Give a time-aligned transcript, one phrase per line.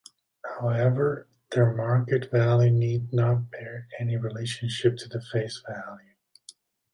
[0.43, 6.15] However, their market value need not bear any relationship to the face value.